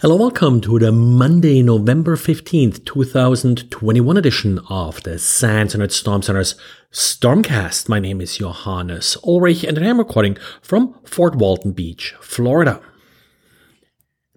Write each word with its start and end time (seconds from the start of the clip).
Hello, 0.00 0.14
welcome 0.14 0.60
to 0.60 0.78
the 0.78 0.92
Monday, 0.92 1.60
November 1.60 2.14
15th, 2.14 2.84
2021 2.84 4.16
edition 4.16 4.60
of 4.70 5.02
the 5.02 5.18
SANS 5.18 5.74
Internet 5.74 5.90
Storm 5.90 6.22
Center's 6.22 6.54
Stormcast. 6.92 7.88
My 7.88 7.98
name 7.98 8.20
is 8.20 8.36
Johannes 8.36 9.16
Ulrich 9.24 9.64
and 9.64 9.76
I 9.76 9.86
am 9.86 9.98
recording 9.98 10.36
from 10.62 10.94
Fort 11.04 11.34
Walton 11.34 11.72
Beach, 11.72 12.14
Florida. 12.20 12.80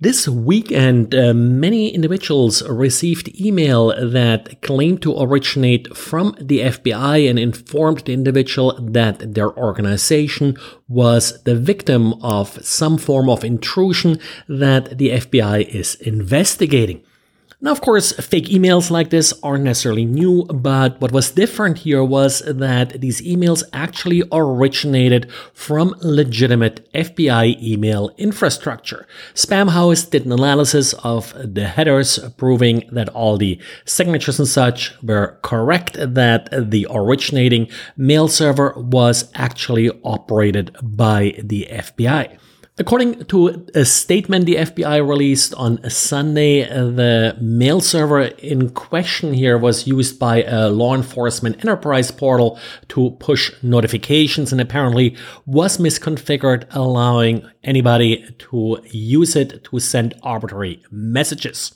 This 0.02 0.28
weekend, 0.28 1.14
uh, 1.14 1.32
many 1.32 1.90
individuals 1.90 2.68
received 2.68 3.40
email 3.40 3.94
that 4.10 4.60
claimed 4.64 5.04
to 5.04 5.16
originate 5.16 5.96
from 5.96 6.36
the 6.42 6.62
FBI 6.62 7.30
and 7.30 7.38
informed 7.38 8.00
the 8.00 8.14
individual 8.14 8.76
that 8.82 9.36
their 9.36 9.56
organization 9.56 10.58
was 10.88 11.44
the 11.44 11.54
victim 11.54 12.16
of 12.24 12.66
some 12.66 12.98
form 12.98 13.30
of 13.30 13.44
intrusion 13.44 14.18
that 14.50 14.98
the 14.98 15.10
FBI 15.10 15.68
is 15.68 15.94
investigating. 15.94 17.04
Now, 17.64 17.72
of 17.72 17.82
course, 17.82 18.12
fake 18.14 18.46
emails 18.46 18.90
like 18.90 19.12
this 19.12 19.36
aren't 19.44 19.66
necessarily 19.66 20.04
new, 20.04 20.46
but 20.46 21.00
what 21.00 21.12
was 21.12 21.30
different 21.30 21.78
here 21.78 22.04
was 22.04 22.40
that 22.40 23.00
these 23.00 23.22
emails 23.22 23.62
actually 23.72 24.24
originated 24.32 25.32
from 25.54 25.94
legitimate 26.02 26.92
FBI 26.94 27.62
email 27.62 28.10
infrastructure. 28.18 29.06
Spamhaus 29.36 30.10
did 30.10 30.26
an 30.26 30.32
analysis 30.32 30.94
of 31.04 31.36
the 31.36 31.68
headers 31.68 32.18
proving 32.36 32.90
that 32.92 33.10
all 33.10 33.38
the 33.38 33.60
signatures 33.86 34.40
and 34.40 34.48
such 34.48 34.96
were 35.04 35.38
correct, 35.44 35.94
that 36.00 36.50
the 36.52 36.88
originating 36.90 37.70
mail 37.96 38.28
server 38.28 38.74
was 38.76 39.32
actually 39.36 39.92
operated 40.04 40.76
by 40.82 41.36
the 41.38 41.68
FBI. 41.70 42.40
According 42.82 43.26
to 43.26 43.68
a 43.76 43.86
statement 43.86 44.48
the 44.48 44.56
FBI 44.56 45.08
released 45.08 45.54
on 45.54 45.88
Sunday, 45.88 46.64
the 46.64 47.38
mail 47.40 47.80
server 47.80 48.22
in 48.22 48.72
question 48.72 49.34
here 49.34 49.56
was 49.56 49.86
used 49.86 50.18
by 50.18 50.42
a 50.42 50.68
law 50.68 50.96
enforcement 50.96 51.58
enterprise 51.58 52.10
portal 52.10 52.58
to 52.88 53.12
push 53.20 53.52
notifications 53.62 54.52
and 54.52 54.60
apparently 54.60 55.16
was 55.46 55.78
misconfigured, 55.78 56.66
allowing 56.72 57.48
anybody 57.64 58.26
to 58.40 58.80
use 58.90 59.36
it 59.36 59.64
to 59.66 59.80
send 59.80 60.16
arbitrary 60.24 60.84
messages. 60.90 61.76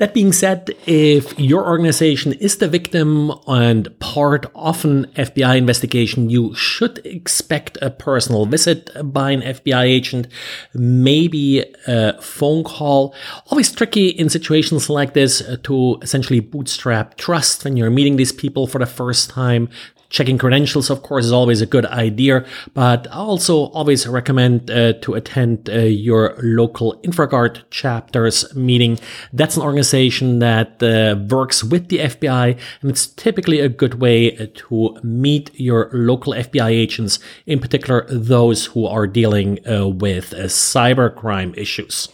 That 0.00 0.14
being 0.14 0.32
said, 0.32 0.70
if 0.86 1.38
your 1.38 1.66
organization 1.66 2.32
is 2.32 2.56
the 2.56 2.68
victim 2.68 3.32
and 3.46 3.86
part 4.00 4.46
of 4.54 4.82
an 4.82 5.04
FBI 5.08 5.58
investigation, 5.58 6.30
you 6.30 6.54
should 6.54 7.04
expect 7.04 7.76
a 7.82 7.90
personal 7.90 8.46
visit 8.46 8.88
by 9.12 9.32
an 9.32 9.42
FBI 9.42 9.82
agent, 9.82 10.28
maybe 10.72 11.66
a 11.86 12.18
phone 12.22 12.64
call. 12.64 13.14
Always 13.50 13.70
tricky 13.72 14.08
in 14.08 14.30
situations 14.30 14.88
like 14.88 15.12
this 15.12 15.42
to 15.64 15.98
essentially 16.00 16.40
bootstrap 16.40 17.18
trust 17.18 17.64
when 17.64 17.76
you're 17.76 17.90
meeting 17.90 18.16
these 18.16 18.32
people 18.32 18.66
for 18.66 18.78
the 18.78 18.86
first 18.86 19.28
time. 19.28 19.68
Checking 20.10 20.38
credentials, 20.38 20.90
of 20.90 21.04
course, 21.04 21.24
is 21.24 21.30
always 21.32 21.60
a 21.60 21.66
good 21.66 21.86
idea, 21.86 22.44
but 22.74 23.06
I 23.12 23.16
also 23.16 23.66
always 23.66 24.08
recommend 24.08 24.68
uh, 24.68 24.94
to 25.02 25.14
attend 25.14 25.70
uh, 25.70 25.78
your 25.82 26.36
local 26.42 27.00
InfraGard 27.02 27.62
chapters 27.70 28.52
meeting. 28.56 28.98
That's 29.32 29.56
an 29.56 29.62
organization 29.62 30.40
that 30.40 30.82
uh, 30.82 31.16
works 31.32 31.62
with 31.62 31.88
the 31.88 31.98
FBI, 31.98 32.58
and 32.82 32.90
it's 32.90 33.06
typically 33.06 33.60
a 33.60 33.68
good 33.68 34.00
way 34.00 34.30
to 34.30 34.98
meet 35.04 35.52
your 35.54 35.88
local 35.92 36.32
FBI 36.32 36.70
agents, 36.70 37.20
in 37.46 37.60
particular 37.60 38.04
those 38.10 38.66
who 38.66 38.86
are 38.86 39.06
dealing 39.06 39.60
uh, 39.64 39.86
with 39.86 40.34
uh, 40.34 40.46
cybercrime 40.46 41.56
issues. 41.56 42.08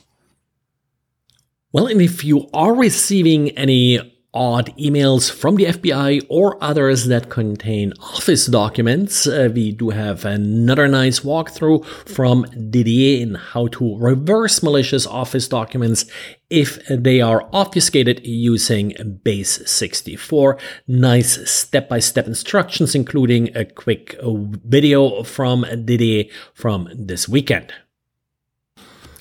Well, 1.73 1.87
and 1.87 2.01
if 2.03 2.25
you 2.25 2.49
are 2.53 2.75
receiving 2.75 3.51
any 3.51 4.16
odd 4.37 4.67
emails 4.77 5.31
from 5.31 5.57
the 5.57 5.65
FBI 5.65 6.27
or 6.29 6.63
others 6.63 7.07
that 7.07 7.31
contain 7.31 7.93
office 8.01 8.47
documents. 8.47 9.27
Uh, 9.27 9.49
we 9.53 9.73
do 9.73 9.91
have 9.91 10.25
another 10.27 10.87
nice 10.87 11.21
walkthrough 11.21 11.85
from 12.07 12.45
Didier 12.71 13.23
in 13.23 13.35
how 13.35 13.69
to 13.69 13.97
reverse 13.99 14.63
malicious 14.63 15.07
office 15.07 15.49
documents 15.49 16.05
if 16.51 16.79
they 16.89 17.21
are 17.21 17.49
obfuscated 17.53 18.25
using 18.25 19.21
base 19.25 19.69
64. 19.69 20.59
Nice 20.87 21.51
step 21.51 21.89
by 21.89 21.99
step 21.99 22.27
instructions, 22.27 22.95
including 22.95 23.57
a 23.57 23.65
quick 23.65 24.15
video 24.23 25.23
from 25.23 25.65
Didier 25.85 26.25
from 26.55 26.89
this 26.95 27.29
weekend. 27.29 27.73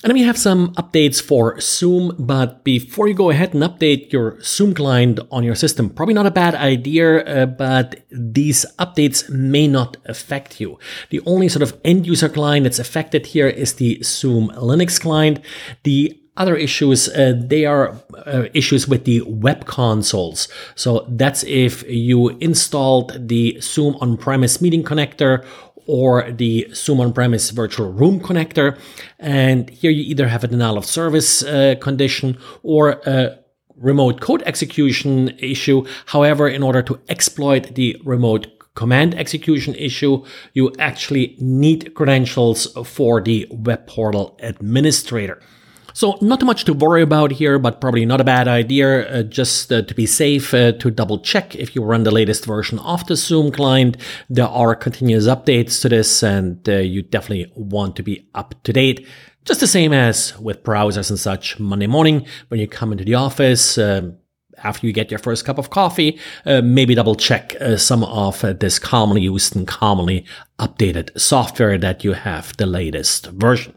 And 0.06 0.12
we 0.12 0.22
have 0.22 0.38
some 0.38 0.72
updates 0.74 1.20
for 1.20 1.58
Zoom, 1.58 2.14
but 2.16 2.62
before 2.62 3.08
you 3.08 3.14
go 3.14 3.30
ahead 3.30 3.54
and 3.54 3.64
update 3.64 4.12
your 4.12 4.40
Zoom 4.40 4.72
client 4.72 5.18
on 5.32 5.42
your 5.42 5.56
system, 5.56 5.90
probably 5.90 6.14
not 6.14 6.26
a 6.26 6.30
bad 6.30 6.54
idea, 6.54 7.24
uh, 7.24 7.46
but 7.46 8.06
these 8.12 8.64
updates 8.78 9.28
may 9.28 9.66
not 9.66 9.96
affect 10.04 10.60
you. 10.60 10.78
The 11.10 11.20
only 11.26 11.48
sort 11.48 11.64
of 11.64 11.76
end 11.84 12.06
user 12.06 12.28
client 12.28 12.62
that's 12.62 12.78
affected 12.78 13.26
here 13.26 13.48
is 13.48 13.74
the 13.74 14.00
Zoom 14.04 14.50
Linux 14.50 15.00
client. 15.00 15.40
The 15.82 16.16
other 16.36 16.54
issues, 16.54 17.08
uh, 17.08 17.34
they 17.36 17.66
are 17.66 18.00
uh, 18.26 18.44
issues 18.54 18.86
with 18.86 19.06
the 19.06 19.22
web 19.22 19.66
consoles. 19.66 20.46
So 20.76 21.04
that's 21.08 21.42
if 21.42 21.82
you 21.90 22.28
installed 22.38 23.28
the 23.28 23.60
Zoom 23.60 23.96
on-premise 24.00 24.60
meeting 24.60 24.84
connector 24.84 25.44
or 25.86 26.30
the 26.30 26.68
Zoom 26.74 27.00
on-premise 27.00 27.50
virtual 27.50 27.92
room 27.92 28.20
connector. 28.20 28.78
And 29.18 29.70
here 29.70 29.90
you 29.90 30.02
either 30.02 30.28
have 30.28 30.44
a 30.44 30.48
denial 30.48 30.78
of 30.78 30.84
service 30.84 31.42
uh, 31.42 31.76
condition 31.80 32.38
or 32.62 33.00
a 33.06 33.38
remote 33.76 34.20
code 34.20 34.42
execution 34.46 35.30
issue. 35.38 35.84
However, 36.06 36.48
in 36.48 36.62
order 36.62 36.82
to 36.82 36.98
exploit 37.08 37.74
the 37.74 38.00
remote 38.04 38.46
command 38.74 39.14
execution 39.14 39.74
issue, 39.74 40.24
you 40.52 40.72
actually 40.78 41.36
need 41.40 41.94
credentials 41.94 42.66
for 42.84 43.20
the 43.20 43.46
web 43.50 43.86
portal 43.86 44.38
administrator. 44.42 45.40
So 45.96 46.18
not 46.20 46.42
much 46.42 46.66
to 46.66 46.74
worry 46.74 47.00
about 47.00 47.30
here, 47.30 47.58
but 47.58 47.80
probably 47.80 48.04
not 48.04 48.20
a 48.20 48.24
bad 48.24 48.48
idea. 48.48 49.08
Uh, 49.08 49.22
just 49.22 49.72
uh, 49.72 49.80
to 49.80 49.94
be 49.94 50.04
safe, 50.04 50.52
uh, 50.52 50.72
to 50.72 50.90
double 50.90 51.18
check 51.20 51.56
if 51.56 51.74
you 51.74 51.82
run 51.82 52.02
the 52.02 52.10
latest 52.10 52.44
version 52.44 52.78
of 52.80 53.06
the 53.06 53.16
Zoom 53.16 53.50
client. 53.50 53.96
There 54.28 54.46
are 54.46 54.74
continuous 54.74 55.24
updates 55.24 55.80
to 55.80 55.88
this, 55.88 56.22
and 56.22 56.68
uh, 56.68 56.72
you 56.80 57.00
definitely 57.00 57.50
want 57.56 57.96
to 57.96 58.02
be 58.02 58.28
up 58.34 58.54
to 58.64 58.74
date. 58.74 59.08
Just 59.46 59.60
the 59.60 59.66
same 59.66 59.94
as 59.94 60.38
with 60.38 60.62
browsers 60.62 61.08
and 61.08 61.18
such. 61.18 61.58
Monday 61.58 61.86
morning 61.86 62.26
when 62.48 62.60
you 62.60 62.68
come 62.68 62.92
into 62.92 63.04
the 63.04 63.14
office. 63.14 63.78
Um, 63.78 64.18
after 64.62 64.86
you 64.86 64.92
get 64.92 65.10
your 65.10 65.18
first 65.18 65.46
cup 65.46 65.56
of 65.56 65.70
coffee, 65.70 66.18
uh, 66.44 66.60
maybe 66.60 66.94
double 66.94 67.14
check 67.14 67.56
uh, 67.58 67.78
some 67.78 68.04
of 68.04 68.44
uh, 68.44 68.52
this 68.52 68.78
commonly 68.78 69.22
used 69.22 69.56
and 69.56 69.66
commonly 69.66 70.26
updated 70.58 71.18
software 71.18 71.78
that 71.78 72.04
you 72.04 72.12
have 72.12 72.54
the 72.58 72.66
latest 72.66 73.28
version. 73.28 73.72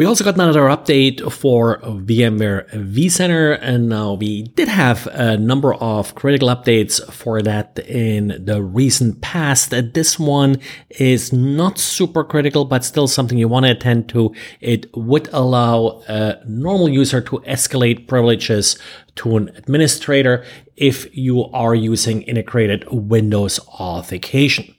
We 0.00 0.06
also 0.06 0.24
got 0.24 0.36
another 0.36 0.62
update 0.62 1.30
for 1.30 1.78
VMware 1.80 2.70
vCenter, 2.70 3.58
and 3.60 3.90
now 3.90 4.14
we 4.14 4.44
did 4.44 4.66
have 4.66 5.06
a 5.08 5.36
number 5.36 5.74
of 5.74 6.14
critical 6.14 6.48
updates 6.48 7.04
for 7.12 7.42
that 7.42 7.78
in 7.80 8.42
the 8.42 8.62
recent 8.62 9.20
past. 9.20 9.74
This 9.92 10.18
one 10.18 10.56
is 10.88 11.34
not 11.34 11.78
super 11.78 12.24
critical, 12.24 12.64
but 12.64 12.82
still 12.82 13.08
something 13.08 13.36
you 13.36 13.46
want 13.46 13.66
to 13.66 13.72
attend 13.72 14.08
to. 14.08 14.34
It 14.62 14.86
would 14.96 15.28
allow 15.34 16.02
a 16.08 16.36
normal 16.46 16.88
user 16.88 17.20
to 17.20 17.40
escalate 17.40 18.08
privileges 18.08 18.78
to 19.16 19.36
an 19.36 19.50
administrator 19.50 20.46
if 20.76 21.14
you 21.14 21.44
are 21.52 21.74
using 21.74 22.22
integrated 22.22 22.86
Windows 22.90 23.58
authentication. 23.68 24.74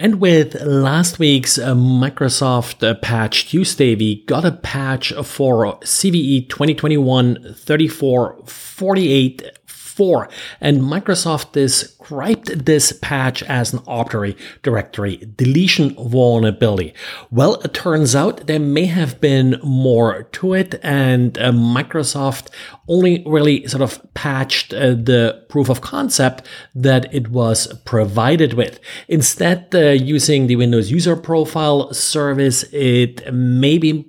And 0.00 0.20
with 0.20 0.54
last 0.62 1.18
week's 1.18 1.58
uh, 1.58 1.74
Microsoft 1.74 2.88
uh, 2.88 2.94
patch 2.94 3.48
Tuesday, 3.48 3.96
we 3.96 4.22
got 4.26 4.44
a 4.44 4.52
patch 4.52 5.12
for 5.24 5.76
CVE 5.80 6.48
2021 6.48 7.54
3448 7.54 9.57
4. 9.98 10.28
And 10.60 10.80
Microsoft 10.80 11.50
described 11.50 12.66
this 12.66 12.92
patch 13.02 13.42
as 13.42 13.72
an 13.72 13.80
arbitrary 13.88 14.36
directory 14.62 15.16
deletion 15.34 15.96
vulnerability. 15.96 16.94
Well, 17.32 17.56
it 17.62 17.74
turns 17.74 18.14
out 18.14 18.46
there 18.46 18.60
may 18.60 18.86
have 18.86 19.20
been 19.20 19.58
more 19.64 20.22
to 20.22 20.54
it, 20.54 20.78
and 20.84 21.36
uh, 21.36 21.50
Microsoft 21.50 22.50
only 22.86 23.24
really 23.26 23.66
sort 23.66 23.82
of 23.82 24.00
patched 24.14 24.72
uh, 24.72 24.90
the 24.90 25.44
proof 25.48 25.68
of 25.68 25.80
concept 25.80 26.46
that 26.76 27.12
it 27.12 27.30
was 27.30 27.66
provided 27.84 28.54
with. 28.54 28.78
Instead, 29.08 29.74
uh, 29.74 29.88
using 29.88 30.46
the 30.46 30.54
Windows 30.54 30.92
User 30.92 31.16
Profile 31.16 31.92
service, 31.92 32.62
it 32.72 33.34
may 33.34 33.78
be 33.78 34.06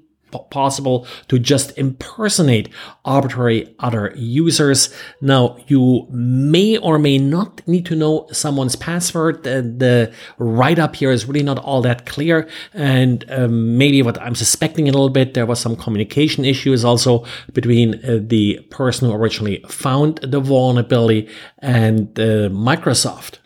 possible 0.50 1.08
to 1.28 1.40
just 1.40 1.78
impersonate 1.78 2.70
arbitrary 3.06 3.74
other 3.80 4.14
users. 4.16 4.94
Now, 5.22 5.58
you 5.68 6.08
may 6.10 6.78
or 6.78 7.00
may 7.00 7.18
not 7.18 7.68
need 7.68 7.86
to 7.88 7.96
know 7.96 8.28
someone's 8.32 8.76
password. 8.76 9.44
The, 9.44 9.62
the 9.62 10.14
write 10.38 10.80
up 10.80 10.96
here 10.96 11.12
is 11.12 11.26
really 11.26 11.44
not 11.44 11.60
all 11.60 11.82
that 11.82 12.06
clear. 12.06 12.48
And 12.74 13.26
um, 13.30 13.78
maybe 13.78 14.02
what 14.02 14.22
I'm 14.22 14.36
suspecting 14.36 14.88
a 14.88 14.92
little 14.92 15.10
bit, 15.10 15.34
there 15.34 15.46
was 15.46 15.60
some 15.60 15.76
communication 15.76 16.46
issues 16.46 16.86
also 16.86 17.26
between 17.54 17.96
uh, 18.06 18.20
the 18.22 18.60
person 18.70 19.10
who 19.10 19.16
originally 19.16 19.64
found 19.68 20.18
the 20.18 20.40
vulnerability 20.40 21.30
and 21.60 22.20
uh, 22.20 22.50
Microsoft. 22.50 23.40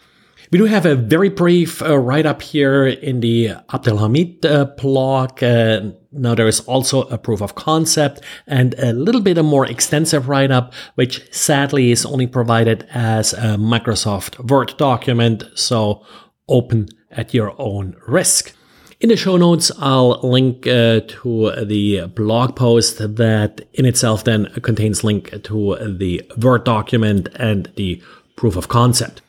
We 0.53 0.59
do 0.59 0.65
have 0.65 0.85
a 0.85 0.93
very 0.93 1.29
brief 1.29 1.81
uh, 1.81 1.97
write 1.97 2.27
up 2.27 2.43
here 2.43 2.85
in 2.85 3.21
the 3.21 3.55
Abdelhamid 3.69 4.45
uh, 4.45 4.65
blog. 4.65 5.43
Uh, 5.43 5.93
now 6.11 6.35
there 6.35 6.45
is 6.45 6.59
also 6.67 7.05
a 7.05 7.17
proof 7.17 7.41
of 7.41 7.55
concept 7.55 8.21
and 8.45 8.75
a 8.77 8.93
little 8.93 9.21
bit 9.21 9.39
a 9.39 9.41
more 9.41 9.65
extensive 9.65 10.29
write 10.29 10.51
up, 10.51 10.71
which 10.93 11.27
sadly 11.33 11.89
is 11.89 12.05
only 12.05 12.27
provided 12.27 12.87
as 12.93 13.33
a 13.33 13.57
Microsoft 13.57 14.47
Word 14.47 14.75
document. 14.77 15.43
So 15.55 16.05
open 16.47 16.89
at 17.09 17.33
your 17.33 17.59
own 17.59 17.95
risk. 18.07 18.53
In 18.99 19.09
the 19.09 19.17
show 19.17 19.37
notes, 19.37 19.71
I'll 19.79 20.19
link 20.21 20.67
uh, 20.67 20.99
to 20.99 21.65
the 21.65 22.05
blog 22.13 22.55
post 22.55 22.99
that 22.99 23.61
in 23.73 23.85
itself 23.87 24.23
then 24.23 24.51
contains 24.61 25.03
link 25.03 25.31
to 25.45 25.77
the 25.97 26.21
Word 26.37 26.63
document 26.63 27.29
and 27.37 27.71
the 27.75 28.03
proof 28.35 28.55
of 28.55 28.67
concept. 28.67 29.23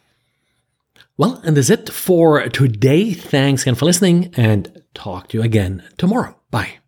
Well, 1.17 1.41
and 1.45 1.57
that's 1.57 1.71
it 1.71 1.91
for 1.91 2.49
today. 2.49 3.13
Thanks 3.13 3.63
again 3.63 3.77
for 3.77 3.85
listening 3.85 4.33
and 4.37 4.83
talk 4.95 5.29
to 5.29 5.39
you 5.39 5.45
again 5.45 5.85
tomorrow. 5.97 6.37
Bye. 6.51 6.84